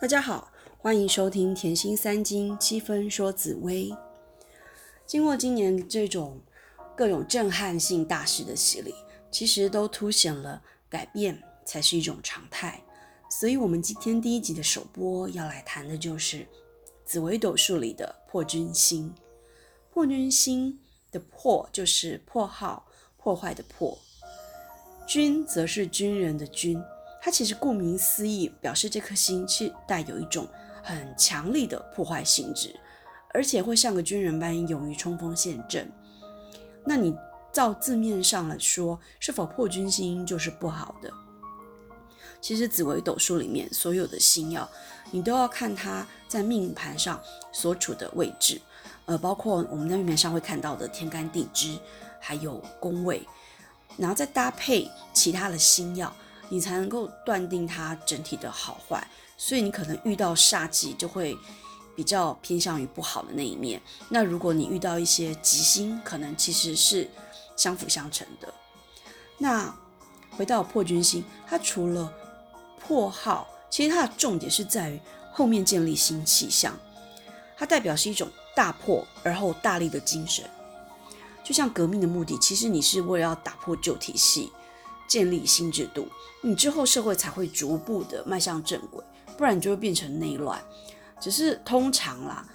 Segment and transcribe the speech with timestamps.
[0.00, 3.94] 大家好，欢迎收听甜心三金七分说紫薇。
[5.04, 6.40] 经过今年这种
[6.96, 8.94] 各种震撼性大事的洗礼，
[9.30, 12.82] 其实都凸显了改变才是一种常态。
[13.30, 16.46] 所以，我们今天第一集的首播要来谈的就是
[17.04, 19.14] 紫微斗数里的破军星。
[19.92, 20.80] 破军星
[21.12, 22.86] 的破就是破耗、
[23.18, 23.98] 破坏的破，
[25.06, 26.82] 军则是军人的军。
[27.22, 30.48] 它其实顾名思义，表示这颗星是带有一种
[30.82, 32.74] 很强力的破坏性质，
[33.34, 35.90] 而且会像个军人般勇于冲锋陷阵。
[36.84, 37.14] 那你
[37.52, 41.12] 照字面上来说，是否破军星就是不好的？
[42.40, 44.66] 其实紫微斗数里面所有的星耀，
[45.10, 47.20] 你都要看它在命盘上
[47.52, 48.58] 所处的位置，
[49.04, 51.78] 呃，包括我们在命盘上会看到的天干地支，
[52.18, 53.22] 还有宫位，
[53.98, 56.10] 然后再搭配其他的星耀。
[56.50, 59.08] 你才能够断定它整体的好坏，
[59.38, 61.38] 所以你可能遇到煞忌就会
[61.96, 63.80] 比较偏向于不好的那一面。
[64.08, 67.08] 那如果你遇到一些吉星，可能其实是
[67.56, 68.52] 相辅相成的。
[69.38, 69.74] 那
[70.32, 72.12] 回到破军星，它除了
[72.78, 75.00] 破耗，其实它的重点是在于
[75.32, 76.76] 后面建立新气象，
[77.56, 80.44] 它代表是一种大破而后大力的精神。
[81.44, 84.52] 就像革命的目的，其实你是为了要打破旧体系。
[85.10, 86.06] 建立新制度，
[86.40, 89.02] 你之后社会才会逐步的迈向正轨，
[89.36, 90.62] 不然你就会变成内乱。
[91.20, 92.46] 只是通常啦，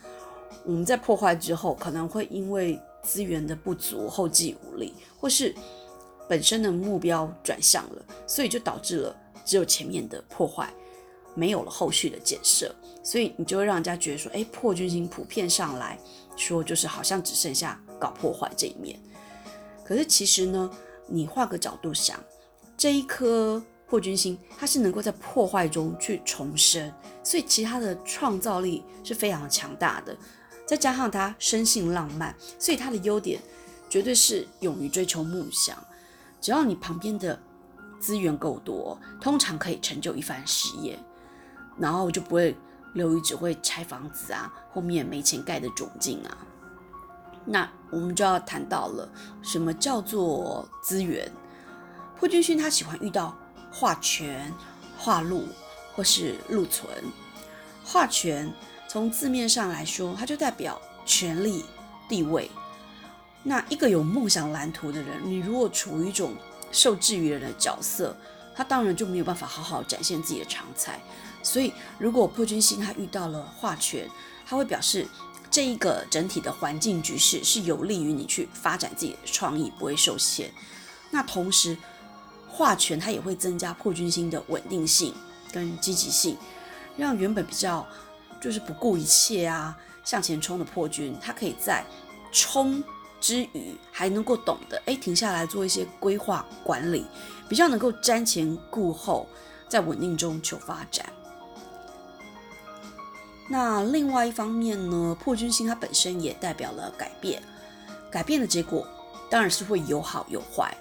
[0.64, 5.54] 我们在破坏之后，可能会因为资源的不足，后继无力，或是
[6.30, 10.74] 本身的目标转向了，所以就导致了只有前面的破坏，
[11.34, 16.00] 没有了后续的建设，所以你就会让人家觉得说，哎，破军星普遍上来
[16.38, 18.98] 说，就是好像只剩下搞破坏这一面。
[19.84, 20.72] 可是其实呢，
[21.06, 22.18] 你换个角度想。
[22.86, 30.16] 这一颗破军星，它是能够在破坏中去重生，所以其他的创造力是非常强大的。
[30.68, 33.42] 再加上它生性浪漫，所以它的优点
[33.90, 35.76] 绝对是勇于追求梦想。
[36.40, 37.40] 只要你旁边的
[38.00, 40.96] 资源够多，通常可以成就一番事业，
[41.80, 42.56] 然后就不会
[42.94, 46.38] 留于只会拆房子啊，后面没钱盖的窘境啊。
[47.46, 51.28] 那我们就要谈到了，什么叫做资源？
[52.20, 53.38] 破军星他喜欢遇到
[53.72, 54.52] 化权、
[54.98, 55.48] 化禄
[55.94, 56.90] 或是禄存。
[57.84, 58.52] 化权
[58.88, 61.66] 从字面上来说，它就代表权力、
[62.10, 62.50] 地位。
[63.44, 66.34] 那一个有梦想蓝图的人，你如果处于一种
[66.72, 68.16] 受制于人的角色，
[68.56, 71.00] 他当然就没有办法好好展现自己的长才。
[71.44, 74.10] 所以，如果破军星他遇到了化权，
[74.48, 75.06] 他会表示
[75.52, 80.52] 这一个整体的环境局势是有利于你去发展自己的创意，不会受限。
[81.12, 81.78] 那同时，
[82.56, 85.14] 化权，它也会增加破军星的稳定性
[85.52, 86.38] 跟积极性，
[86.96, 87.86] 让原本比较
[88.40, 91.84] 就是不顾一切啊向前冲的破军，他可以在
[92.32, 92.82] 冲
[93.20, 97.06] 之余还能够懂得哎停下来做一些规划管理，
[97.50, 99.28] 比较能够瞻前顾后，
[99.68, 101.06] 在稳定中求发展。
[103.50, 107.44] 那另外一方面呢，破军星它本身也代表了改变，
[108.10, 108.88] 改变的结果
[109.30, 110.76] 当然是会有好有坏。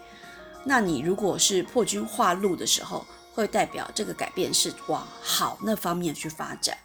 [0.66, 3.04] 那你如果是破军化禄的时候，
[3.34, 6.76] 会代表这个改变是往好那方面去发展。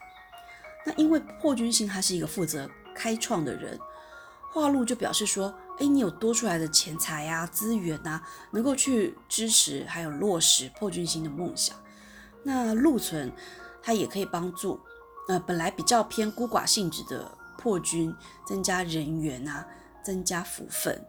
[0.85, 3.79] 那因为破军星他是一个负责开创的人，
[4.51, 11.75] 化禄就表示说，哎，你有多出来的钱财啊、资源啊，能够去支持还有落实破军星的梦想。
[12.43, 13.31] 那禄存，
[13.81, 14.79] 它也可以帮助，
[15.29, 18.13] 呃，本来比较偏孤寡性质的破军，
[18.45, 19.65] 增加人缘啊，
[20.03, 21.01] 增加福分，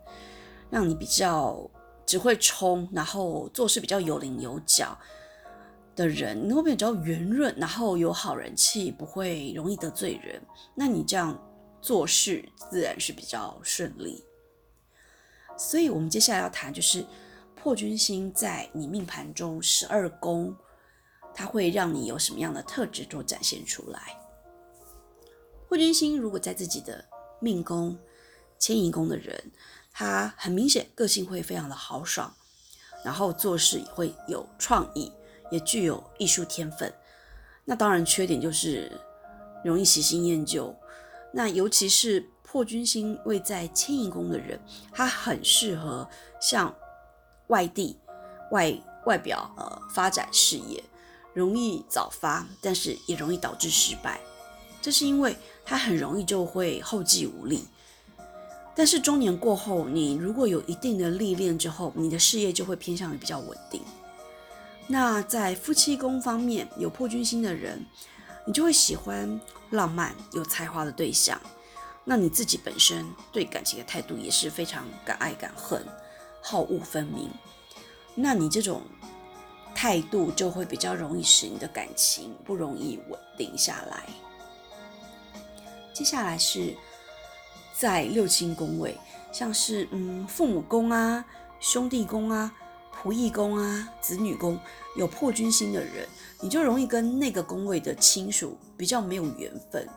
[0.70, 1.68] 让你比较。
[2.10, 4.98] 只会冲，然后做事比较有棱有角
[5.94, 10.42] 的人，你会比较圆润，然后有好人气，不会容易得罪人。
[10.74, 11.40] 那你这样
[11.80, 14.24] 做事自然是比较顺利。
[15.56, 17.06] 所以，我们接下来要谈就是
[17.54, 20.52] 破军星在你命盘中十二宫，
[21.32, 24.18] 它会让你有什么样的特质都展现出来。
[25.68, 27.04] 破军星如果在自己的
[27.38, 27.96] 命宫、
[28.58, 29.40] 迁移宫的人。
[30.00, 32.32] 他很明显个性会非常的豪爽，
[33.04, 35.12] 然后做事也会有创意，
[35.50, 36.90] 也具有艺术天分。
[37.66, 38.90] 那当然缺点就是
[39.62, 40.74] 容易喜新厌旧。
[41.34, 44.58] 那尤其是破军星位在迁移宫的人，
[44.90, 46.08] 他很适合
[46.40, 46.74] 向
[47.48, 47.98] 外地
[48.52, 48.74] 外
[49.04, 50.82] 外表呃发展事业，
[51.34, 54.18] 容易早发，但是也容易导致失败。
[54.80, 57.68] 这是因为他很容易就会后继无力。
[58.80, 63.82] 但是中年过后，你如果有一定的历练之后，你的事业就会偏向于比较稳定。
[64.86, 67.84] 那在夫妻宫方面有破军星的人，
[68.46, 69.38] 你就会喜欢
[69.68, 71.38] 浪漫有才华的对象。
[72.04, 75.84] 那你自己本身对感情的态度也是非常敢爱敢恨、
[76.40, 77.28] 好恶分明。
[78.14, 78.80] 那你这种
[79.74, 84.04] 态度就会比较容易使你的感情不容易稳定下来。
[85.92, 86.74] 接下来是
[87.72, 88.96] 在六亲宫位，
[89.32, 91.24] 像是嗯父母宫啊、
[91.58, 92.52] 兄弟宫啊、
[92.94, 94.58] 仆役宫啊、子女宫
[94.96, 96.06] 有破军星的人，
[96.40, 99.88] 你就容易跟那个宫位的亲属比较没有缘分。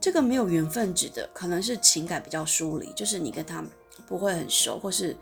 [0.00, 3.64] 这个没有缘分指的可能是情感比较疏离，就是你跟他
[4.06, 5.16] 不会很熟，或是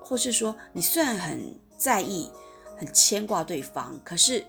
[0.00, 2.30] 或是说你虽然很在意、
[2.78, 4.42] 很牵挂对方，可是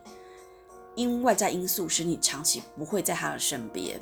[0.96, 4.00] 因外在因素使你长期不会在他的身边。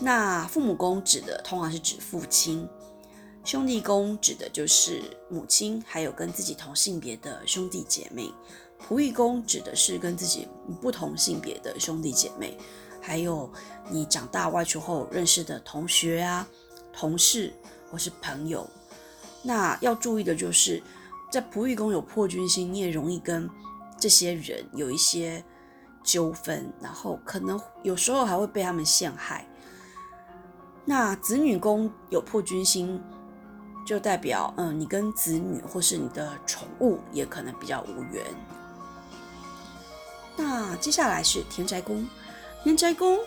[0.00, 2.68] 那父母宫指的通常是指父亲，
[3.44, 8.32] 兄弟宫指的就是母亲，还有跟自己同性别的兄弟姐妹，
[8.86, 10.48] 仆役宫指的是跟自己
[10.80, 12.58] 不同性别的兄弟姐妹。
[13.00, 13.52] 还有
[13.90, 16.48] 你长大外出后认识的同学啊、
[16.90, 17.52] 同事
[17.90, 18.66] 或是朋友，
[19.42, 20.82] 那要注意的就是，
[21.30, 23.48] 在仆役宫有破军星，你也容易跟
[24.00, 25.44] 这些人有一些
[26.02, 29.46] 纠纷，然后可能有时候还会被他们陷害。
[30.84, 33.02] 那子女宫有破军星，
[33.86, 38.24] 就代表嗯，你跟子女或是你的宠物也可能比较无缘。
[40.36, 42.06] 那接下来是田宅宫。
[42.62, 43.18] 田宅宫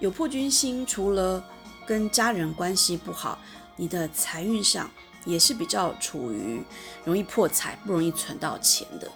[0.00, 1.44] 有破军星，除了
[1.86, 3.38] 跟家人关系不好，
[3.76, 4.90] 你的财运上
[5.24, 6.62] 也是比较处于
[7.04, 9.10] 容易破财、不容易存到钱的。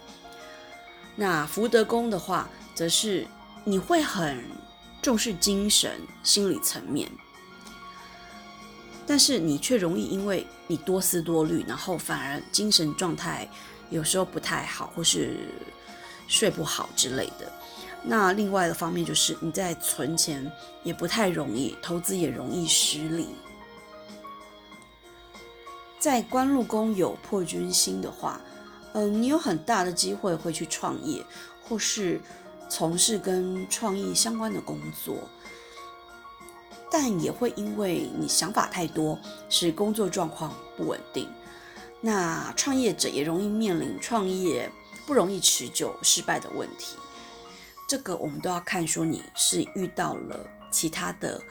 [1.15, 3.27] 那福德宫的话，则是
[3.63, 4.43] 你会很
[5.01, 7.09] 重视精神、心理层面，
[9.05, 13.49] 但是你却容易因为你多思多虑，然后反而精神状态
[13.89, 15.35] 有时候不太好，或是
[16.27, 17.51] 睡不好之类的。
[18.03, 20.51] 那另外的方面就是你在存钱
[20.83, 23.27] 也不太容易，投资也容易失利。
[25.99, 28.41] 在官禄宫有破军星的话，
[28.93, 31.23] 嗯，你有很大的机会会去创业，
[31.63, 32.19] 或是
[32.67, 35.29] 从事跟创意相关的工作，
[36.91, 39.17] 但也会因为你想法太多，
[39.47, 41.29] 使工作状况不稳定。
[42.01, 44.69] 那创业者也容易面临创业
[45.07, 46.97] 不容易持久、失败的问题。
[47.87, 51.41] 这个我们都要看，说你是遇到了其他的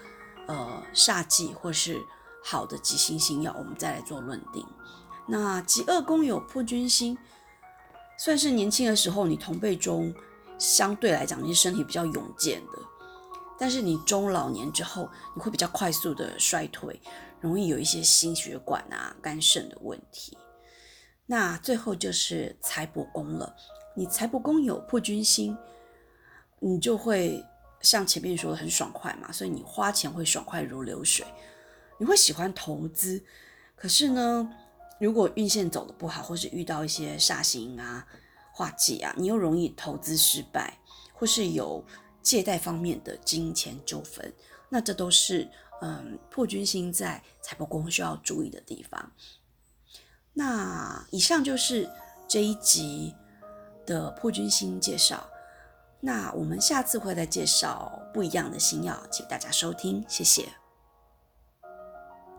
[0.46, 2.00] 呃煞忌或是
[2.44, 4.66] 好的吉星星耀，我们再来做论定。
[5.26, 7.16] 那极恶宫有破军星，
[8.18, 10.12] 算是年轻的时候你同辈中
[10.58, 12.78] 相对来讲你身体比较勇健的，
[13.60, 16.98] 但是你中老年之后你会比较快速的衰退，
[17.40, 20.38] 容易有一些心血管啊、肝肾的问题。
[21.26, 23.54] 那最后就是财帛宫了，
[23.94, 25.54] 你财帛宫有破军星。
[26.62, 27.42] 你就会
[27.80, 31.26] 像前面说的很爽快嘛，所以你花钱会爽快如流水，
[31.98, 33.24] 你会喜欢投资。
[33.74, 34.46] 可是呢，
[34.98, 38.06] 如果运线走的不好，或是遇到一些煞星啊、
[38.52, 40.78] 化忌啊，你又容易投资失败，
[41.14, 41.82] 或是有
[42.22, 44.32] 借贷方面的金钱纠纷。
[44.68, 45.48] 那这都是
[45.82, 49.12] 嗯破军星在财帛宫需要注意的地方。
[50.32, 51.90] 那以上就是
[52.28, 53.14] 这一集
[53.84, 55.28] 的破军星介绍。
[56.02, 60.59] 那我们下次会再介绍不一样的星耀，请大家收听，谢谢。